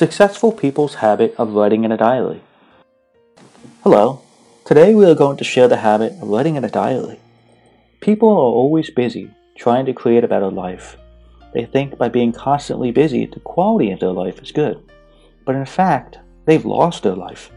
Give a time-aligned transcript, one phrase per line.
[0.00, 2.40] Successful people's habit of writing in a diary.
[3.82, 4.22] Hello.
[4.64, 7.20] Today we are going to share the habit of writing in a diary.
[8.00, 10.96] People are always busy trying to create a better life.
[11.52, 14.82] They think by being constantly busy, the quality of their life is good.
[15.44, 17.50] But in fact, they've lost their life.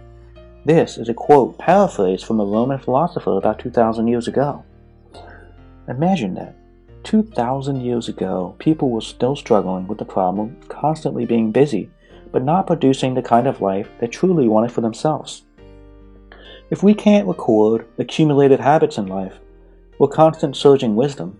[0.65, 4.65] This is a quote paraphrased from a Roman philosopher about 2,000 years ago.
[5.87, 6.55] Imagine that.
[7.05, 11.89] 2,000 years ago, people were still struggling with the problem of constantly being busy,
[12.33, 15.43] but not producing the kind of life they truly wanted for themselves.
[16.69, 19.39] If we can't record accumulated habits in life,
[19.99, 21.39] with constant surging wisdom,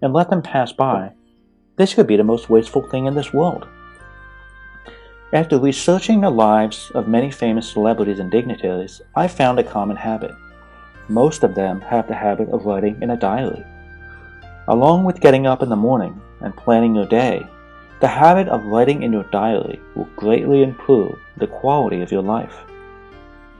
[0.00, 1.12] and let them pass by,
[1.76, 3.66] this could be the most wasteful thing in this world.
[5.32, 10.32] After researching the lives of many famous celebrities and dignitaries, I found a common habit.
[11.08, 13.64] Most of them have the habit of writing in a diary.
[14.68, 17.44] Along with getting up in the morning and planning your day,
[18.00, 22.64] the habit of writing in your diary will greatly improve the quality of your life.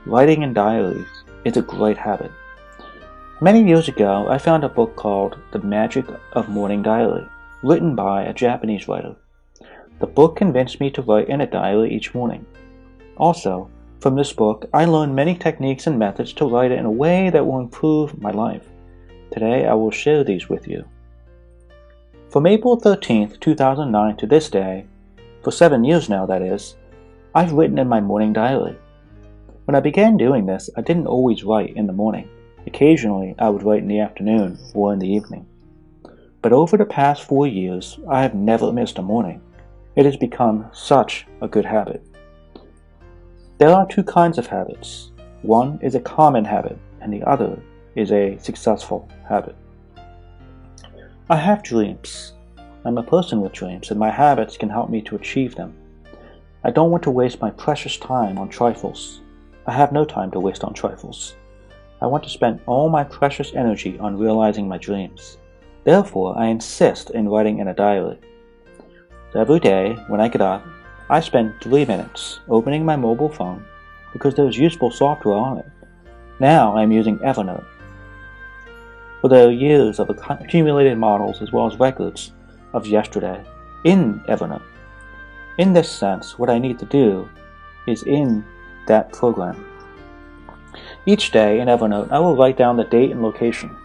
[0.07, 1.05] Writing in diaries
[1.45, 2.31] is a great habit.
[3.39, 7.27] Many years ago, I found a book called The Magic of Morning Diary,
[7.61, 9.15] written by a Japanese writer.
[9.99, 12.43] The book convinced me to write in a diary each morning.
[13.17, 17.29] Also, from this book, I learned many techniques and methods to write in a way
[17.29, 18.67] that will improve my life.
[19.31, 20.83] Today, I will share these with you.
[22.31, 24.85] From April 13th, 2009 to this day,
[25.43, 26.77] for seven years now that is,
[27.35, 28.77] I've written in my morning diary.
[29.65, 32.29] When I began doing this, I didn't always write in the morning.
[32.65, 35.45] Occasionally, I would write in the afternoon or in the evening.
[36.41, 39.41] But over the past four years, I have never missed a morning.
[39.97, 42.01] It has become such a good habit.
[43.57, 45.11] There are two kinds of habits.
[45.41, 47.61] One is a common habit, and the other
[47.95, 49.57] is a successful habit.
[51.31, 52.33] I have dreams.
[52.83, 55.73] I'm a person with dreams, and my habits can help me to achieve them.
[56.65, 59.21] I don't want to waste my precious time on trifles.
[59.65, 61.35] I have no time to waste on trifles.
[62.01, 65.37] I want to spend all my precious energy on realizing my dreams.
[65.85, 68.19] Therefore, I insist in writing in a diary.
[69.33, 70.65] Every day, when I get up,
[71.09, 73.63] I spend three minutes opening my mobile phone
[74.11, 75.71] because there is useful software on it.
[76.41, 77.63] Now I am using Evernote.
[79.21, 82.33] For are years of accumulated models as well as records
[82.73, 83.45] of yesterday
[83.83, 84.63] in Evernote.
[85.59, 87.29] In this sense, what I need to do
[87.87, 88.43] is in
[88.87, 89.63] that program.
[91.05, 93.75] Each day in Evernote, I will write down the date and location.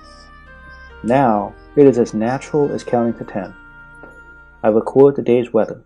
[1.03, 3.55] Now, it is as natural as counting to ten.
[4.63, 5.85] I record the day's weather.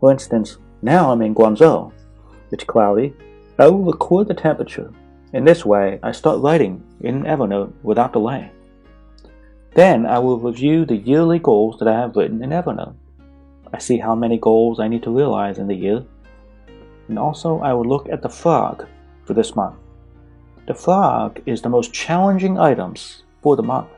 [0.00, 1.92] For instance, now I'm in Guangzhou.
[2.50, 3.14] It's cloudy.
[3.58, 4.90] I will record the temperature.
[5.34, 8.50] In this way, I start writing in Evernote without delay.
[9.76, 12.94] Then I will review the yearly goals that I have written in Evernote.
[13.74, 16.02] I see how many goals I need to realize in the year.
[17.08, 18.86] And also, I will look at the frog
[19.26, 19.76] for this month.
[20.66, 23.88] The frog is the most challenging items for the month.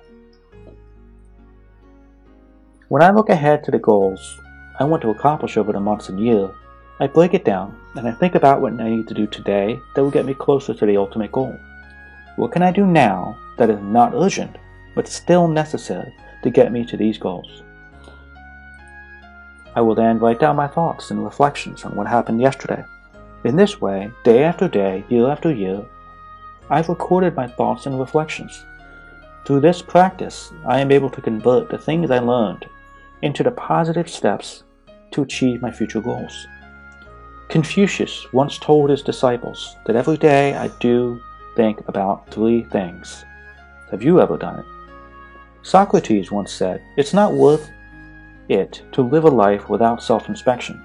[2.89, 4.41] When I look ahead to the goals
[4.81, 6.53] I want to accomplish over the months and year,
[6.99, 10.03] I break it down and I think about what I need to do today that
[10.03, 11.56] will get me closer to the ultimate goal.
[12.34, 14.56] What can I do now that is not urgent
[14.98, 17.62] but still necessary to get me to these goals?
[19.76, 22.82] I will then write down my thoughts and reflections on what happened yesterday.
[23.44, 25.86] In this way, day after day, year after year,
[26.69, 28.64] I've recorded my thoughts and reflections.
[29.44, 32.66] Through this practice, I am able to convert the things I learned
[33.22, 34.65] into the positive steps
[35.12, 36.48] to achieve my future goals.
[37.48, 41.20] Confucius once told his disciples that every day I do
[41.54, 43.25] think about three things.
[43.92, 44.78] Have you ever done it?
[45.63, 47.71] Socrates once said, It's not worth
[48.49, 50.83] it to live a life without self inspection.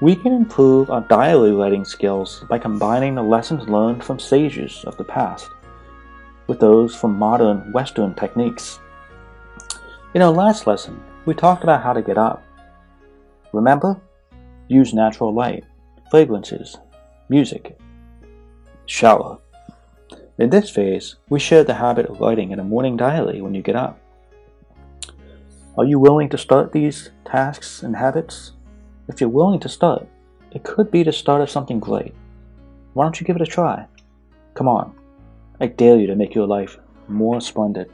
[0.00, 4.96] We can improve our diary writing skills by combining the lessons learned from sages of
[4.96, 5.48] the past
[6.46, 8.80] with those from modern Western techniques.
[10.14, 12.42] In our last lesson, we talked about how to get up.
[13.52, 14.00] Remember?
[14.68, 15.64] Use natural light,
[16.10, 16.76] fragrances,
[17.28, 17.78] music,
[18.86, 19.38] shower.
[20.38, 23.62] In this phase, we share the habit of writing in a morning diary when you
[23.62, 23.98] get up.
[25.76, 28.52] Are you willing to start these tasks and habits?
[29.08, 30.06] If you're willing to start,
[30.52, 32.14] it could be the start of something great.
[32.94, 33.86] Why don't you give it a try?
[34.54, 34.94] Come on,
[35.60, 37.90] I dare you to make your life more splendid.